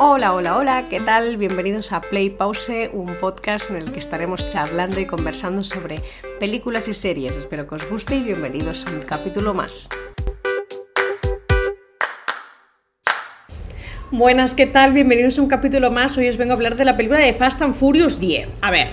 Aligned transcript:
Hola, 0.00 0.32
hola, 0.32 0.56
hola, 0.56 0.84
¿qué 0.88 1.00
tal? 1.00 1.38
Bienvenidos 1.38 1.90
a 1.90 2.00
Play 2.00 2.30
Pause, 2.30 2.88
un 2.92 3.16
podcast 3.16 3.70
en 3.70 3.78
el 3.78 3.90
que 3.90 3.98
estaremos 3.98 4.48
charlando 4.48 5.00
y 5.00 5.06
conversando 5.06 5.64
sobre 5.64 5.96
películas 6.38 6.86
y 6.86 6.94
series. 6.94 7.36
Espero 7.36 7.66
que 7.66 7.74
os 7.74 7.90
guste 7.90 8.14
y 8.14 8.22
bienvenidos 8.22 8.86
a 8.86 8.96
un 8.96 9.04
capítulo 9.04 9.54
más. 9.54 9.88
Buenas, 14.12 14.54
¿qué 14.54 14.66
tal? 14.66 14.92
Bienvenidos 14.92 15.36
a 15.36 15.42
un 15.42 15.48
capítulo 15.48 15.90
más. 15.90 16.16
Hoy 16.16 16.28
os 16.28 16.36
vengo 16.36 16.52
a 16.52 16.54
hablar 16.54 16.76
de 16.76 16.84
la 16.84 16.96
película 16.96 17.18
de 17.18 17.32
Fast 17.32 17.60
and 17.60 17.74
Furious 17.74 18.20
10. 18.20 18.58
A 18.60 18.70
ver, 18.70 18.92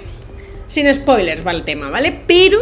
sin 0.66 0.92
spoilers 0.92 1.46
va 1.46 1.52
el 1.52 1.66
tema, 1.66 1.92
¿vale? 1.92 2.20
Pero 2.26 2.60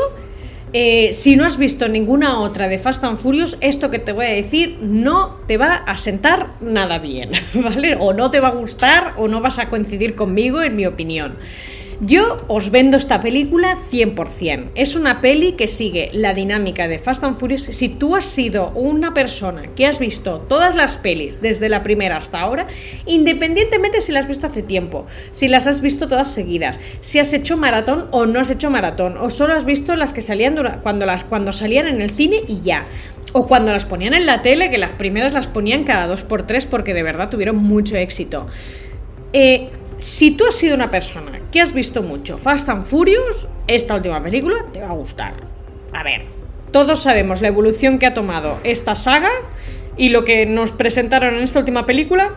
eh, 0.74 1.14
si 1.14 1.36
no 1.36 1.46
has 1.46 1.58
visto 1.58 1.88
ninguna 1.88 2.40
otra 2.40 2.68
de 2.68 2.80
Fast 2.80 3.04
and 3.04 3.18
Furious, 3.18 3.58
esto 3.62 3.92
que 3.92 4.00
te 4.00 4.12
voy 4.12 4.26
a 4.26 4.30
decir 4.30 4.80
no 4.82 5.40
te 5.48 5.58
va 5.58 5.76
a 5.76 5.98
sentar 5.98 6.56
nada 6.62 6.98
bien, 6.98 7.32
¿vale? 7.54 7.96
O 8.00 8.14
no 8.14 8.32
te 8.32 8.40
va 8.40 8.48
a 8.50 8.52
gustar 8.52 9.14
o 9.18 9.28
no 9.28 9.40
vas 9.40 9.60
a 9.60 9.70
coincidir 9.70 10.16
conmigo 10.16 10.64
en 10.64 10.76
mi 10.76 10.86
opinión. 10.88 11.38
Yo 12.06 12.38
os 12.50 12.70
vendo 12.70 12.98
esta 12.98 13.22
película 13.22 13.78
100%. 13.90 14.72
Es 14.76 14.98
una 14.98 15.22
peli 15.22 15.54
que 15.54 15.68
sigue 15.68 16.10
la 16.12 16.34
dinámica 16.34 16.90
de 16.90 17.00
Fast 17.00 17.24
and 17.24 17.38
Furious. 17.38 17.62
Si 17.62 17.88
tú 17.88 18.18
has 18.18 18.26
sido 18.26 18.72
una 18.72 19.14
persona 19.14 19.70
que 19.74 19.88
has 19.88 20.00
visto 20.00 20.42
todas 20.42 20.76
las 20.76 20.98
pelis 20.98 21.40
desde 21.40 21.70
la 21.70 21.82
primera 21.82 22.18
hasta 22.18 22.42
ahora, 22.42 22.68
independientemente 23.06 24.02
si 24.02 24.12
las 24.12 24.24
has 24.24 24.28
visto 24.28 24.48
hace 24.48 24.64
tiempo, 24.64 25.06
si 25.32 25.48
las 25.48 25.66
has 25.66 25.80
visto 25.80 26.10
todas 26.10 26.30
seguidas, 26.30 26.78
si 27.00 27.20
has 27.20 27.32
hecho 27.32 27.56
maratón 27.56 28.08
o 28.12 28.26
no 28.26 28.42
has 28.42 28.50
hecho 28.50 28.70
maratón, 28.70 29.16
o 29.16 29.30
solo 29.30 29.54
has 29.54 29.64
visto 29.64 29.96
las 29.96 30.12
que 30.12 30.22
salían 30.22 30.58
cuando, 30.84 31.06
las, 31.06 31.24
cuando 31.24 31.54
salían 31.54 31.88
en 31.88 32.02
el 32.02 32.10
cine 32.10 32.44
y 32.50 32.60
ya. 32.60 32.86
O 33.32 33.48
cuando 33.48 33.72
las 33.72 33.86
ponían 33.86 34.14
en 34.14 34.26
la 34.26 34.42
tele, 34.42 34.70
que 34.70 34.78
las 34.78 34.92
primeras 34.92 35.32
las 35.32 35.48
ponían 35.48 35.86
cada 35.86 36.08
dos 36.08 36.24
por 36.24 36.46
tres 36.48 36.66
porque 36.66 36.94
de 36.94 37.04
verdad 37.04 37.30
tuvieron 37.30 37.56
mucho 37.56 37.96
éxito. 37.96 38.46
Eh, 39.32 39.70
si 40.04 40.32
tú 40.32 40.46
has 40.46 40.56
sido 40.56 40.76
una 40.76 40.92
persona 40.92 41.40
que 41.50 41.62
has 41.62 41.74
visto 41.74 42.04
mucho 42.04 42.38
Fast 42.38 42.68
and 42.68 42.84
Furious, 42.84 43.48
esta 43.68 43.96
última 43.96 44.22
película 44.22 44.66
te 44.74 44.82
va 44.82 44.90
a 44.90 44.94
gustar. 44.94 45.34
A 45.94 46.04
ver, 46.04 46.26
todos 46.74 47.02
sabemos 47.02 47.42
la 47.42 47.48
evolución 47.48 48.00
que 48.00 48.06
ha 48.06 48.14
tomado 48.14 48.60
esta 48.66 48.96
saga 48.96 49.30
y 49.96 50.10
lo 50.10 50.26
que 50.26 50.46
nos 50.46 50.74
presentaron 50.74 51.36
en 51.36 51.44
esta 51.44 51.60
última 51.60 51.86
película 51.86 52.34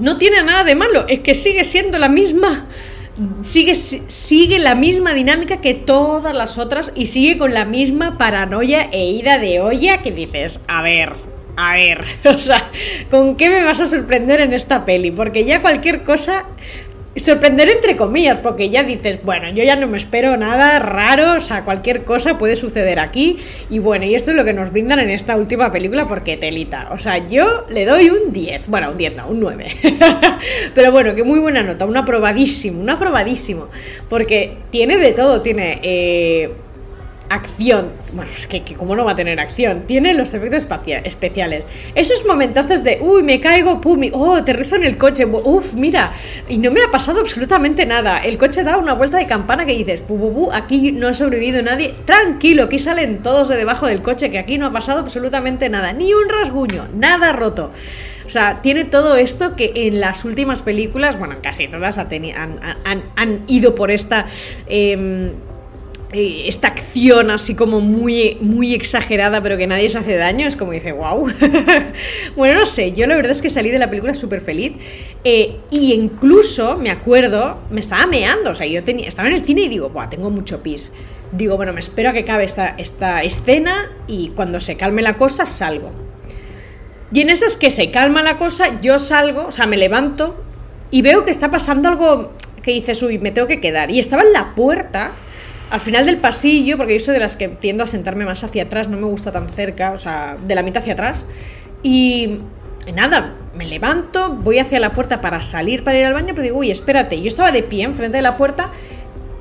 no 0.00 0.18
tiene 0.18 0.42
nada 0.42 0.64
de 0.64 0.74
malo, 0.74 1.06
es 1.06 1.20
que 1.20 1.36
sigue 1.36 1.62
siendo 1.62 1.96
la 2.00 2.08
misma 2.08 2.66
sigue, 3.42 3.76
sigue 3.76 4.58
la 4.58 4.74
misma 4.74 5.12
dinámica 5.12 5.60
que 5.60 5.74
todas 5.74 6.34
las 6.34 6.58
otras 6.58 6.90
y 6.96 7.06
sigue 7.06 7.38
con 7.38 7.54
la 7.54 7.64
misma 7.64 8.18
paranoia 8.18 8.88
e 8.90 9.10
ida 9.10 9.38
de 9.38 9.60
olla 9.60 10.02
que 10.02 10.10
dices, 10.10 10.58
a 10.66 10.82
ver, 10.82 11.29
a 11.56 11.74
ver, 11.74 12.04
o 12.24 12.38
sea, 12.38 12.70
¿con 13.10 13.36
qué 13.36 13.50
me 13.50 13.62
vas 13.64 13.80
a 13.80 13.86
sorprender 13.86 14.40
en 14.40 14.52
esta 14.52 14.84
peli? 14.84 15.10
Porque 15.10 15.44
ya 15.44 15.62
cualquier 15.62 16.02
cosa 16.02 16.46
sorprender 17.16 17.68
entre 17.68 17.96
comillas, 17.96 18.38
porque 18.38 18.70
ya 18.70 18.84
dices, 18.84 19.20
bueno, 19.24 19.50
yo 19.50 19.64
ya 19.64 19.76
no 19.76 19.88
me 19.88 19.96
espero 19.96 20.36
nada 20.36 20.78
raro, 20.78 21.34
o 21.34 21.40
sea, 21.40 21.64
cualquier 21.64 22.04
cosa 22.04 22.38
puede 22.38 22.56
suceder 22.56 22.98
aquí. 22.98 23.38
Y 23.68 23.78
bueno, 23.78 24.04
y 24.04 24.14
esto 24.14 24.30
es 24.30 24.36
lo 24.36 24.44
que 24.44 24.52
nos 24.52 24.72
brindan 24.72 25.00
en 25.00 25.10
esta 25.10 25.36
última 25.36 25.72
película, 25.72 26.06
porque 26.06 26.36
telita. 26.36 26.88
O 26.92 26.98
sea, 26.98 27.26
yo 27.26 27.66
le 27.68 27.84
doy 27.84 28.10
un 28.10 28.32
10, 28.32 28.68
bueno, 28.68 28.90
un 28.90 28.96
10 28.96 29.16
no, 29.16 29.28
un 29.28 29.40
9. 29.40 29.66
Pero 30.74 30.92
bueno, 30.92 31.14
que 31.14 31.24
muy 31.24 31.40
buena 31.40 31.62
nota, 31.62 31.84
un 31.84 31.96
aprobadísimo, 31.96 32.80
un 32.80 32.90
aprobadísimo, 32.90 33.68
porque 34.08 34.56
tiene 34.70 34.96
de 34.96 35.12
todo, 35.12 35.42
tiene... 35.42 35.80
Eh, 35.82 36.50
acción. 37.30 37.90
Bueno, 38.12 38.30
es 38.36 38.46
que, 38.46 38.62
¿cómo 38.76 38.96
no 38.96 39.04
va 39.04 39.12
a 39.12 39.16
tener 39.16 39.40
acción? 39.40 39.84
Tiene 39.86 40.12
los 40.14 40.34
efectos 40.34 40.66
especiales. 41.04 41.64
Esos 41.94 42.26
momentazos 42.26 42.82
de, 42.82 42.98
uy, 43.00 43.22
me 43.22 43.40
caigo, 43.40 43.80
pum, 43.80 44.02
oh, 44.12 44.34
aterrizo 44.34 44.76
en 44.76 44.84
el 44.84 44.98
coche, 44.98 45.24
uff, 45.24 45.72
mira, 45.74 46.12
y 46.48 46.58
no 46.58 46.72
me 46.72 46.80
ha 46.82 46.90
pasado 46.90 47.20
absolutamente 47.20 47.86
nada. 47.86 48.18
El 48.18 48.36
coche 48.36 48.64
da 48.64 48.76
una 48.76 48.94
vuelta 48.94 49.16
de 49.16 49.26
campana 49.26 49.64
que 49.64 49.76
dices, 49.76 50.02
pu, 50.02 50.18
pu, 50.18 50.50
aquí 50.52 50.92
no 50.92 51.08
ha 51.08 51.14
sobrevivido 51.14 51.62
nadie. 51.62 51.94
Tranquilo, 52.04 52.64
aquí 52.64 52.80
salen 52.80 53.22
todos 53.22 53.48
de 53.48 53.56
debajo 53.56 53.86
del 53.86 54.02
coche, 54.02 54.30
que 54.30 54.38
aquí 54.38 54.58
no 54.58 54.66
ha 54.66 54.72
pasado 54.72 54.98
absolutamente 54.98 55.68
nada. 55.68 55.92
Ni 55.92 56.12
un 56.12 56.28
rasguño, 56.28 56.88
nada 56.94 57.32
roto. 57.32 57.70
O 58.26 58.28
sea, 58.28 58.60
tiene 58.60 58.84
todo 58.84 59.16
esto 59.16 59.54
que 59.56 59.72
en 59.74 60.00
las 60.00 60.24
últimas 60.24 60.62
películas, 60.62 61.18
bueno, 61.18 61.36
casi 61.42 61.68
todas 61.68 61.96
han, 61.98 62.08
han, 63.16 63.42
ido 63.46 63.74
por 63.74 63.90
esta... 63.92 64.26
Eh, 64.66 65.32
esta 66.12 66.68
acción 66.68 67.30
así 67.30 67.54
como 67.54 67.80
muy, 67.80 68.36
muy 68.40 68.74
exagerada, 68.74 69.42
pero 69.42 69.56
que 69.56 69.66
nadie 69.66 69.88
se 69.90 69.98
hace 69.98 70.16
daño, 70.16 70.46
es 70.46 70.56
como 70.56 70.72
dice, 70.72 70.92
wow. 70.92 71.28
bueno, 72.36 72.60
no 72.60 72.66
sé, 72.66 72.92
yo 72.92 73.06
la 73.06 73.14
verdad 73.14 73.32
es 73.32 73.42
que 73.42 73.50
salí 73.50 73.70
de 73.70 73.78
la 73.78 73.88
película 73.88 74.12
súper 74.14 74.40
feliz. 74.40 74.74
Eh, 75.22 75.58
y 75.70 75.92
incluso, 75.92 76.76
me 76.76 76.90
acuerdo, 76.90 77.60
me 77.70 77.80
estaba 77.80 78.06
meando, 78.06 78.50
o 78.50 78.54
sea, 78.54 78.66
yo 78.66 78.82
tenía, 78.82 79.06
estaba 79.06 79.28
en 79.28 79.36
el 79.36 79.44
cine 79.44 79.62
y 79.62 79.68
digo, 79.68 79.90
Buah, 79.90 80.10
tengo 80.10 80.30
mucho 80.30 80.62
pis. 80.62 80.92
Digo, 81.30 81.56
bueno, 81.56 81.72
me 81.72 81.80
espero 81.80 82.10
a 82.10 82.12
que 82.12 82.20
acabe 82.20 82.42
esta, 82.42 82.74
esta 82.76 83.22
escena 83.22 83.92
y 84.08 84.30
cuando 84.30 84.60
se 84.60 84.76
calme 84.76 85.02
la 85.02 85.16
cosa, 85.16 85.46
salgo. 85.46 85.92
Y 87.12 87.20
en 87.20 87.30
esas 87.30 87.56
que 87.56 87.70
se 87.70 87.92
calma 87.92 88.22
la 88.22 88.36
cosa, 88.36 88.80
yo 88.80 88.98
salgo, 88.98 89.46
o 89.46 89.50
sea, 89.52 89.66
me 89.66 89.76
levanto 89.76 90.42
y 90.90 91.02
veo 91.02 91.24
que 91.24 91.30
está 91.30 91.52
pasando 91.52 91.88
algo 91.88 92.32
que 92.62 92.72
dices, 92.72 93.00
uy, 93.02 93.18
me 93.18 93.30
tengo 93.30 93.46
que 93.46 93.60
quedar. 93.60 93.92
Y 93.92 94.00
estaba 94.00 94.22
en 94.22 94.32
la 94.32 94.56
puerta 94.56 95.12
al 95.70 95.80
final 95.80 96.04
del 96.06 96.18
pasillo, 96.18 96.76
porque 96.76 96.98
yo 96.98 97.04
soy 97.04 97.14
de 97.14 97.20
las 97.20 97.36
que 97.36 97.48
tiendo 97.48 97.84
a 97.84 97.86
sentarme 97.86 98.24
más 98.24 98.42
hacia 98.42 98.64
atrás, 98.64 98.88
no 98.88 98.96
me 98.96 99.06
gusta 99.06 99.32
tan 99.32 99.48
cerca, 99.48 99.92
o 99.92 99.98
sea, 99.98 100.36
de 100.46 100.54
la 100.54 100.62
mitad 100.62 100.82
hacia 100.82 100.94
atrás. 100.94 101.24
Y 101.82 102.38
nada, 102.94 103.34
me 103.54 103.66
levanto, 103.66 104.30
voy 104.30 104.58
hacia 104.58 104.80
la 104.80 104.92
puerta 104.92 105.20
para 105.20 105.40
salir 105.42 105.84
para 105.84 105.98
ir 105.98 106.04
al 106.04 106.14
baño, 106.14 106.28
pero 106.28 106.42
digo, 106.42 106.58
uy, 106.58 106.70
espérate, 106.70 107.20
yo 107.20 107.28
estaba 107.28 107.52
de 107.52 107.62
pie 107.62 107.84
enfrente 107.84 108.16
de 108.16 108.22
la 108.22 108.36
puerta 108.36 108.70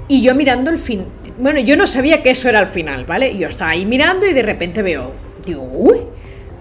y 0.07 0.21
yo 0.21 0.35
mirando 0.35 0.69
el 0.69 0.77
fin. 0.77 1.05
Bueno, 1.39 1.59
yo 1.59 1.75
no 1.77 1.87
sabía 1.87 2.21
que 2.21 2.31
eso 2.31 2.47
era 2.49 2.59
el 2.59 2.67
final, 2.67 3.05
¿vale? 3.05 3.37
Yo 3.37 3.47
estaba 3.47 3.71
ahí 3.71 3.85
mirando 3.85 4.27
y 4.27 4.33
de 4.33 4.43
repente 4.43 4.81
veo, 4.81 5.13
digo, 5.45 5.63
uy, 5.63 5.97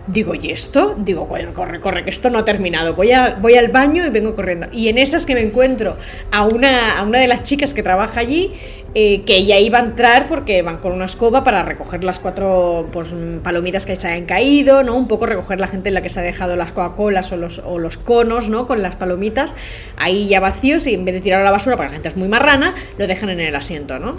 Digo, 0.08 0.34
¿y 0.34 0.50
esto? 0.50 0.94
Digo, 0.96 1.28
corre, 1.28 1.80
corre, 1.80 2.02
que 2.02 2.08
esto 2.08 2.30
no 2.30 2.38
ha 2.38 2.44
terminado. 2.44 2.94
Voy, 2.94 3.12
a, 3.12 3.36
voy 3.40 3.56
al 3.56 3.68
baño 3.68 4.06
y 4.06 4.10
vengo 4.10 4.34
corriendo. 4.34 4.66
Y 4.72 4.88
en 4.88 4.96
esas 4.96 5.26
que 5.26 5.34
me 5.34 5.42
encuentro 5.42 5.98
a 6.32 6.44
una, 6.46 6.98
a 6.98 7.02
una 7.02 7.18
de 7.18 7.26
las 7.26 7.42
chicas 7.42 7.74
que 7.74 7.82
trabaja 7.82 8.20
allí, 8.20 8.54
eh, 8.94 9.22
que 9.26 9.36
ella 9.36 9.58
iba 9.58 9.78
a 9.78 9.82
entrar 9.82 10.26
porque 10.26 10.62
van 10.62 10.78
con 10.78 10.92
una 10.92 11.04
escoba 11.04 11.44
para 11.44 11.62
recoger 11.62 12.04
las 12.04 12.18
cuatro 12.20 12.88
pues, 12.90 13.14
palomitas 13.42 13.84
que 13.84 13.96
se 13.96 14.08
hayan 14.08 14.24
caído, 14.24 14.82
¿no? 14.82 14.96
Un 14.96 15.08
poco 15.08 15.26
recoger 15.26 15.60
la 15.60 15.66
gente 15.66 15.90
en 15.90 15.94
la 15.94 16.00
que 16.00 16.08
se 16.08 16.20
ha 16.20 16.22
dejado 16.22 16.56
las 16.56 16.72
Coca-Colas 16.72 17.30
o 17.32 17.36
los, 17.36 17.58
o 17.58 17.78
los 17.78 17.98
conos, 17.98 18.48
¿no? 18.48 18.66
Con 18.66 18.80
las 18.80 18.96
palomitas 18.96 19.54
ahí 19.98 20.26
ya 20.26 20.40
vacíos 20.40 20.86
y 20.86 20.94
en 20.94 21.04
vez 21.04 21.16
de 21.16 21.20
tirar 21.20 21.42
a 21.42 21.44
la 21.44 21.50
basura, 21.50 21.76
porque 21.76 21.88
la 21.88 21.94
gente 21.94 22.08
es 22.08 22.16
muy 22.16 22.28
marrana, 22.28 22.74
lo 22.96 23.06
dejan 23.06 23.28
en 23.28 23.40
el 23.40 23.54
asiento, 23.54 23.98
¿no? 23.98 24.16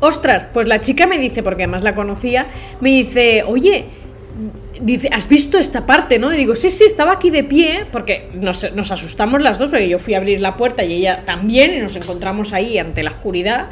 Ostras, 0.00 0.46
pues 0.52 0.66
la 0.66 0.80
chica 0.80 1.06
me 1.06 1.18
dice, 1.18 1.42
porque 1.44 1.62
además 1.62 1.82
la 1.84 1.94
conocía, 1.94 2.46
me 2.80 2.88
dice, 2.88 3.44
oye, 3.46 3.84
dice, 4.80 5.08
¿has 5.12 5.28
visto 5.28 5.58
esta 5.58 5.86
parte, 5.86 6.18
no? 6.18 6.32
Y 6.32 6.36
digo, 6.36 6.56
sí, 6.56 6.70
sí, 6.70 6.84
estaba 6.84 7.12
aquí 7.12 7.30
de 7.30 7.44
pie, 7.44 7.86
porque 7.90 8.28
nos, 8.34 8.64
asustamos 8.90 9.42
las 9.42 9.58
dos, 9.58 9.70
porque 9.70 9.88
yo 9.88 9.98
fui 9.98 10.14
a 10.14 10.18
abrir 10.18 10.40
la 10.40 10.56
puerta 10.56 10.84
y 10.84 10.94
ella 10.94 11.24
también, 11.24 11.74
y 11.74 11.78
nos 11.80 11.96
encontramos 11.96 12.52
ahí 12.52 12.78
ante 12.78 13.02
la 13.02 13.10
oscuridad. 13.10 13.68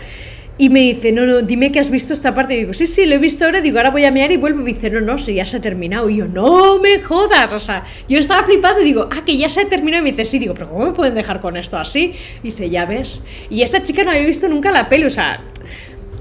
Y 0.60 0.70
me 0.70 0.80
dice, 0.80 1.12
no, 1.12 1.24
no, 1.24 1.40
dime 1.42 1.70
que 1.70 1.78
has 1.78 1.88
visto 1.88 2.12
esta 2.12 2.34
parte. 2.34 2.54
Y 2.54 2.58
digo, 2.58 2.74
sí, 2.74 2.88
sí, 2.88 3.06
lo 3.06 3.14
he 3.14 3.18
visto 3.18 3.44
ahora. 3.44 3.60
Digo, 3.60 3.78
ahora 3.78 3.92
voy 3.92 4.04
a 4.04 4.10
mear 4.10 4.32
y 4.32 4.36
vuelvo. 4.36 4.60
Y 4.60 4.64
me 4.64 4.72
dice, 4.72 4.90
no, 4.90 5.00
no, 5.00 5.16
si 5.16 5.34
ya 5.34 5.46
se 5.46 5.58
ha 5.58 5.60
terminado. 5.60 6.10
Y 6.10 6.16
yo, 6.16 6.26
no 6.26 6.80
me 6.80 7.00
jodas. 7.00 7.52
O 7.52 7.60
sea, 7.60 7.84
yo 8.08 8.18
estaba 8.18 8.42
flipando 8.42 8.80
y 8.80 8.84
digo, 8.84 9.08
ah, 9.12 9.24
que 9.24 9.36
ya 9.36 9.48
se 9.48 9.60
ha 9.60 9.68
terminado. 9.68 10.02
Y 10.02 10.10
me 10.10 10.16
dice, 10.16 10.24
sí, 10.28 10.40
digo, 10.40 10.54
pero 10.54 10.68
¿cómo 10.68 10.86
me 10.86 10.92
pueden 10.92 11.14
dejar 11.14 11.40
con 11.40 11.56
esto 11.56 11.78
así? 11.78 12.14
dice, 12.42 12.70
ya 12.70 12.86
ves. 12.86 13.20
Y 13.50 13.62
esta 13.62 13.82
chica 13.82 14.02
no 14.02 14.10
había 14.10 14.26
visto 14.26 14.48
nunca 14.48 14.72
la 14.72 14.88
peli. 14.88 15.04
O 15.04 15.10
sea, 15.10 15.44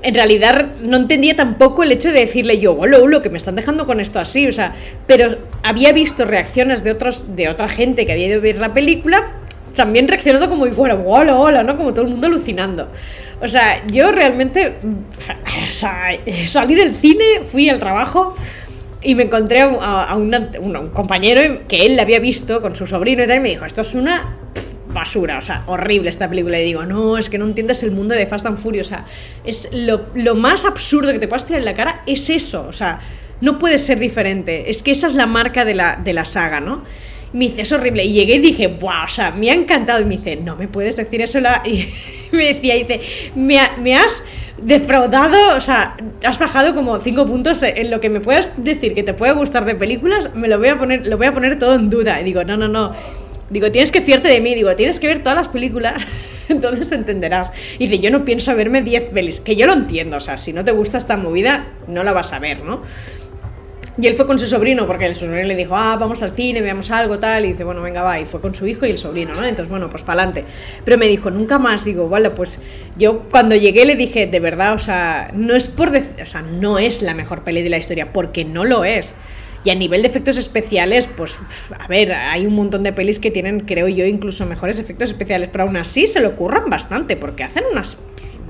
en 0.08 0.14
realidad 0.14 0.68
no 0.82 0.96
entendía 0.96 1.36
tampoco 1.36 1.84
el 1.84 1.92
hecho 1.92 2.14
de 2.14 2.22
decirle 2.22 2.60
yo, 2.60 2.74
hola, 2.74 2.98
hola, 2.98 3.22
que 3.22 3.30
me 3.30 3.38
están 3.38 3.58
dejando 3.58 3.86
con 3.86 4.00
esto 4.00 4.22
así, 4.22 4.48
o 4.48 4.54
sea, 4.54 4.74
pero 5.06 5.38
había 5.64 5.92
visto 5.92 6.24
reacciones 6.24 6.82
de 6.82 6.92
otros, 6.92 7.36
de 7.36 7.50
otra 7.50 7.68
gente 7.68 8.06
que 8.06 8.14
había 8.14 8.28
ido 8.28 8.38
a 8.38 8.42
ver 8.42 8.56
la 8.56 8.74
película, 8.74 9.34
también 9.76 10.08
reaccionando 10.08 10.50
como 10.50 10.66
igual, 10.66 11.04
hola, 11.06 11.36
hola, 11.36 11.62
¿no? 11.62 11.76
Como 11.76 11.92
todo 11.92 12.06
el 12.06 12.12
mundo 12.12 12.28
alucinando. 12.28 12.88
O 13.42 13.50
sea, 13.50 13.86
yo 13.88 14.14
realmente 14.14 14.76
salí 15.72 16.76
del 16.76 16.96
cine, 16.96 17.44
fui 17.44 17.68
al 17.68 17.80
trabajo 17.80 18.34
y 19.02 19.14
me 19.14 19.24
encontré 19.24 19.60
a, 19.60 20.16
un 20.16 20.90
compañero 20.94 21.68
que 21.68 21.86
él 21.86 21.98
le 21.98 22.02
había 22.02 22.20
visto 22.20 22.62
con 22.62 22.78
su 22.78 22.88
sobrino 22.88 23.26
y 23.26 23.28
tal, 23.28 23.40
y 23.40 23.42
me 23.42 23.50
dijo, 23.50 23.66
esto 23.66 23.82
es 23.82 23.94
una 23.94 24.38
basura, 24.98 25.38
o 25.38 25.42
sea, 25.42 25.64
horrible 25.68 26.10
esta 26.10 26.28
película. 26.28 26.60
Y 26.60 26.66
digo, 26.66 26.86
no, 26.86 27.18
es 27.18 27.30
que 27.30 27.38
no 27.38 27.46
entiendes 27.46 27.84
el 27.84 27.92
mundo 27.92 28.16
de 28.16 28.26
Fast 28.26 28.46
and 28.46 28.58
Furious, 28.58 28.88
o 28.88 28.90
sea, 28.90 29.06
es 29.46 29.70
lo, 29.72 30.36
más 30.36 30.66
absurdo 30.66 31.12
que 31.12 31.20
te 31.20 31.28
puedas 31.28 31.46
tirar 31.46 31.60
en 31.60 31.66
la 31.66 31.76
cara 31.76 32.02
es 32.06 32.30
eso, 32.30 32.66
o 32.68 32.74
sea, 32.74 33.00
no 33.40 33.60
puede 33.60 33.78
ser 33.78 34.00
diferente. 34.00 34.70
Es 34.70 34.82
que 34.82 34.92
esa 34.92 35.08
es 35.08 35.14
la 35.14 35.28
marca 35.28 35.66
de 35.66 35.76
la, 35.76 35.96
de 36.04 36.14
la 36.14 36.26
saga, 36.26 36.60
¿no? 36.60 36.84
Y 37.34 37.38
me 37.38 37.46
dice, 37.46 37.62
es 37.62 37.72
horrible. 37.72 38.04
Y 38.04 38.14
llegué 38.14 38.36
y 38.36 38.40
dije, 38.40 38.68
wow, 38.68 39.04
o 39.06 39.08
sea, 39.08 39.32
me 39.32 39.52
ha 39.52 39.54
encantado. 39.54 40.02
Y 40.02 40.06
me 40.06 40.18
dice, 40.18 40.38
no 40.38 40.56
me 40.56 40.68
puedes 40.68 40.96
decir 40.96 41.22
eso. 41.22 41.40
La... 41.40 41.62
Y 42.30 42.36
me 42.36 42.54
decía, 42.54 42.76
dice, 42.76 43.00
me, 43.36 43.60
me 43.80 43.96
has 43.96 44.24
defraudado, 44.62 45.56
o 45.56 45.60
sea, 45.62 45.96
has 46.24 46.40
bajado 46.40 46.76
como 46.76 47.00
cinco 47.00 47.26
puntos 47.26 47.64
en 47.64 47.90
lo 47.90 48.02
que 48.02 48.10
me 48.10 48.20
puedas 48.20 48.52
decir 48.58 48.94
que 48.94 49.04
te 49.04 49.14
puede 49.14 49.32
gustar 49.34 49.64
de 49.64 49.76
películas, 49.76 50.34
me 50.36 50.50
lo 50.50 50.58
voy 50.58 50.68
a 50.68 50.78
poner, 50.78 51.08
lo 51.08 51.18
voy 51.18 51.28
a 51.28 51.34
poner 51.34 51.58
todo 51.58 51.76
en 51.76 51.90
duda. 51.90 52.20
Y 52.20 52.26
digo, 52.26 52.44
no, 52.44 52.58
no, 52.58 52.68
no 52.68 52.92
Digo, 53.50 53.72
tienes 53.72 53.92
que 53.92 54.02
fiarte 54.02 54.28
de 54.28 54.42
mí, 54.42 54.56
digo, 54.56 54.76
tienes 54.76 55.00
que 55.00 55.08
ver 55.08 55.20
todas 55.20 55.38
las 55.38 55.48
películas, 55.48 56.06
entonces 56.50 56.92
entenderás. 56.92 57.52
Y 57.80 57.88
dice, 57.88 58.00
yo 58.00 58.12
no 58.12 58.26
pienso 58.26 58.56
verme 58.56 58.82
10 58.82 59.10
pelis, 59.10 59.40
que 59.40 59.56
yo 59.56 59.68
lo 59.68 59.74
entiendo, 59.74 60.18
o 60.18 60.22
sea, 60.22 60.38
si 60.38 60.54
no 60.54 60.64
te 60.64 60.72
gusta 60.72 60.98
esta 60.98 61.18
movida, 61.18 61.68
no 61.88 62.04
la 62.04 62.12
vas 62.12 62.34
a 62.34 62.40
ver, 62.40 62.64
¿no? 62.64 62.82
Y 64.00 64.06
él 64.06 64.14
fue 64.14 64.28
con 64.28 64.38
su 64.38 64.46
sobrino, 64.46 64.86
porque 64.86 65.08
el 65.08 65.16
sobrino 65.16 65.48
le 65.48 65.56
dijo, 65.56 65.76
ah, 65.76 65.98
vamos 66.00 66.22
al 66.22 66.32
cine, 66.32 66.62
veamos 66.62 66.92
algo, 66.92 67.18
tal. 67.18 67.46
Y 67.46 67.50
dice, 67.50 67.64
bueno, 67.64 67.82
venga, 67.82 68.04
va. 68.04 68.20
Y 68.20 68.28
fue 68.28 68.40
con 68.40 68.54
su 68.54 68.68
hijo 68.68 68.86
y 68.86 68.92
el 68.92 69.00
sobrino, 69.00 69.34
¿no? 69.34 69.44
Entonces, 69.44 69.70
bueno, 69.70 69.90
pues 69.90 70.04
para 70.04 70.22
adelante. 70.22 70.46
Pero 70.86 71.00
me 71.00 71.08
dijo, 71.08 71.32
nunca 71.32 71.58
más. 71.58 71.84
Digo, 71.84 72.08
vale, 72.08 72.30
pues 72.30 72.60
yo 72.96 73.24
cuando 73.32 73.56
llegué 73.56 73.86
le 73.86 73.96
dije, 73.96 74.28
de 74.28 74.40
verdad, 74.40 74.76
o 74.76 74.80
sea, 74.80 75.32
no 75.34 75.56
es 75.56 75.68
por 75.68 75.90
decir, 75.90 76.22
o 76.22 76.26
sea, 76.28 76.44
no 76.44 76.78
es 76.78 77.02
la 77.02 77.16
mejor 77.16 77.44
peli 77.44 77.64
de 77.64 77.70
la 77.70 77.78
historia, 77.78 78.14
porque 78.14 78.46
no 78.46 78.66
lo 78.66 78.86
es. 78.86 79.16
Y 79.68 79.70
a 79.70 79.76
nivel 79.76 80.02
de 80.02 80.08
efectos 80.08 80.38
especiales, 80.38 81.08
pues, 81.08 81.38
a 81.78 81.90
ver, 81.90 82.14
hay 82.14 82.46
un 82.46 82.56
montón 82.56 82.84
de 82.84 82.94
pelis 82.94 83.20
que 83.20 83.32
tienen, 83.32 83.60
creo 83.60 83.90
yo, 83.90 84.06
incluso 84.06 84.46
mejores 84.46 84.80
efectos 84.80 85.10
especiales, 85.10 85.50
pero 85.52 85.66
aún 85.66 85.76
así 85.76 86.08
se 86.08 86.22
lo 86.22 86.30
ocurran 86.30 86.70
bastante, 86.70 87.18
porque 87.18 87.44
hacen 87.44 87.66
unas 87.70 87.98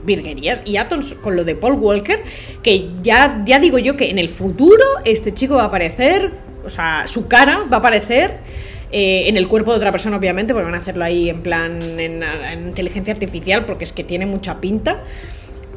virguerías. 0.05 0.61
Y 0.63 0.77
Atons 0.77 1.15
con 1.15 1.35
lo 1.35 1.43
de 1.43 1.55
Paul 1.55 1.73
Walker, 1.79 2.23
que 2.61 2.91
ya, 3.01 3.41
ya 3.47 3.57
digo 3.57 3.79
yo 3.79 3.97
que 3.97 4.11
en 4.11 4.19
el 4.19 4.29
futuro 4.29 4.83
este 5.05 5.33
chico 5.33 5.55
va 5.55 5.63
a 5.63 5.65
aparecer, 5.65 6.33
o 6.63 6.69
sea, 6.69 7.07
su 7.07 7.27
cara 7.27 7.63
va 7.67 7.77
a 7.77 7.79
aparecer. 7.79 8.37
Eh, 8.91 9.27
en 9.27 9.37
el 9.37 9.47
cuerpo 9.47 9.71
de 9.71 9.77
otra 9.77 9.91
persona, 9.91 10.17
obviamente, 10.17 10.53
porque 10.53 10.65
van 10.65 10.75
a 10.75 10.77
hacerlo 10.77 11.03
ahí 11.03 11.29
en 11.29 11.41
plan 11.41 11.81
en 11.99 12.23
inteligencia 12.67 13.11
artificial, 13.11 13.65
porque 13.65 13.85
es 13.85 13.91
que 13.91 14.03
tiene 14.03 14.27
mucha 14.27 14.61
pinta. 14.61 15.03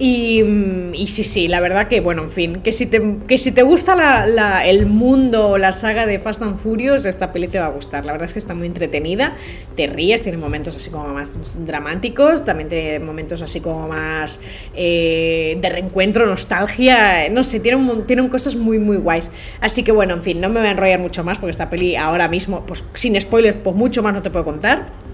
Y, 0.02 1.06
sí, 1.08 1.24
sí, 1.24 1.46
la 1.46 1.60
verdad 1.60 1.86
que, 1.86 2.00
bueno, 2.00 2.22
en 2.22 2.30
fin, 2.30 2.62
que 2.62 2.72
si 2.72 2.86
te, 2.86 3.18
que 3.28 3.36
si 3.36 3.52
te 3.52 3.62
gusta 3.62 4.64
el 4.64 4.86
mundo, 4.86 5.58
la 5.58 5.72
saga 5.72 6.06
de 6.06 6.18
Fast 6.18 6.40
and 6.40 6.56
Furious, 6.56 7.04
esta 7.04 7.34
peli 7.34 7.48
te 7.48 7.58
va 7.58 7.66
a 7.66 7.68
gustar. 7.68 8.06
La 8.06 8.12
verdad 8.12 8.26
es 8.26 8.32
que 8.32 8.38
está 8.38 8.54
muy 8.54 8.66
entretenida, 8.66 9.34
te 9.76 9.86
ríes, 9.86 10.22
tiene 10.22 10.38
momentos 10.38 10.74
así 10.74 10.88
como 10.88 11.06
más 11.08 11.36
dramáticos, 11.66 12.46
también 12.46 12.70
tiene 12.70 12.98
momentos 12.98 13.42
así 13.42 13.60
como 13.60 13.88
más 13.88 14.40
eh, 14.74 15.58
de 15.60 15.68
reencuentro, 15.68 16.24
nostalgia, 16.24 17.28
no 17.28 17.42
sé, 17.42 17.60
tiene, 17.60 17.76
un, 17.76 18.06
tiene 18.06 18.26
cosas 18.30 18.56
muy, 18.56 18.78
muy 18.78 18.96
guays. 18.96 19.30
Así 19.60 19.82
que, 19.82 19.92
bueno, 19.92 20.14
en 20.14 20.22
fin, 20.22 20.40
no 20.40 20.48
me 20.48 20.60
voy 20.60 20.68
a 20.68 20.70
enrollar 20.70 20.98
mucho 20.98 21.24
más 21.24 21.38
porque 21.38 21.50
esta 21.50 21.68
peli 21.68 21.96
ahora 21.96 22.26
mismo, 22.26 22.64
pues 22.64 22.82
sin 22.94 23.20
spoilers, 23.20 23.58
pues 23.62 23.76
mucho 23.76 24.02
más 24.02 24.14
no 24.14 24.22
te 24.22 24.30
puedo 24.30 24.46
contar. 24.46 25.09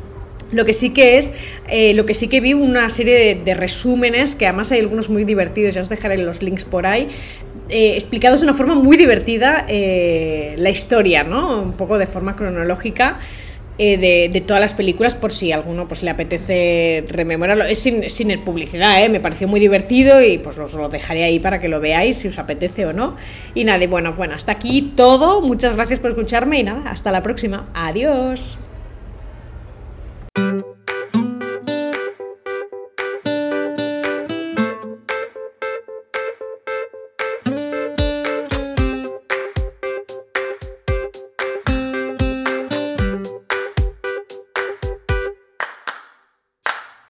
Lo 0.52 0.64
que 0.64 0.72
sí 0.72 0.90
que 0.90 1.18
es, 1.18 1.32
eh, 1.68 1.92
lo 1.94 2.06
que 2.06 2.14
sí 2.14 2.28
que 2.28 2.40
vi 2.40 2.54
una 2.54 2.88
serie 2.88 3.40
de, 3.44 3.54
resúmenes, 3.54 4.36
que 4.36 4.46
además 4.46 4.70
hay 4.70 4.80
algunos 4.80 5.10
muy 5.10 5.24
divertidos, 5.24 5.74
ya 5.74 5.80
os 5.80 5.88
dejaré 5.88 6.18
los 6.18 6.42
links 6.42 6.64
por 6.64 6.86
ahí, 6.86 7.08
eh, 7.68 7.94
explicados 7.94 8.40
de 8.40 8.46
una 8.46 8.54
forma 8.54 8.74
muy 8.74 8.96
divertida 8.96 9.64
eh, 9.68 10.54
la 10.58 10.70
historia, 10.70 11.24
¿no? 11.24 11.62
Un 11.62 11.72
poco 11.72 11.98
de 11.98 12.06
forma 12.06 12.36
cronológica. 12.36 13.18
De, 13.78 14.42
todas 14.46 14.58
las 14.58 14.72
películas 14.72 15.14
por 15.14 15.32
si 15.32 15.52
alguno 15.52 15.86
pues 15.86 16.02
le 16.02 16.08
apetece 16.08 17.04
rememorarlo. 17.10 17.64
Es 17.64 17.78
sin, 17.80 18.08
sin 18.08 18.42
publicidad 18.42 19.06
me 19.10 19.20
pareció 19.20 19.48
muy 19.48 19.60
divertido 19.60 20.22
y 20.22 20.38
pues 20.38 20.56
os 20.56 20.72
lo 20.72 20.88
dejaré 20.88 21.24
ahí 21.24 21.40
para 21.40 21.60
que 21.60 21.68
lo 21.68 21.78
veáis 21.78 22.16
si 22.16 22.28
os 22.28 22.38
apetece 22.38 22.86
o 22.86 22.94
no. 22.94 23.16
Y 23.54 23.64
nada 23.64 23.86
bueno 23.86 24.14
bueno 24.14 24.34
hasta 24.34 24.52
aquí 24.52 24.94
todo. 24.96 25.42
Muchas 25.42 25.76
gracias 25.76 26.00
por 26.00 26.08
escucharme 26.08 26.58
y 26.58 26.62
nada 26.62 26.90
hasta 26.90 27.12
la 27.12 27.20
próxima. 27.20 27.68
Adiós 27.74 28.56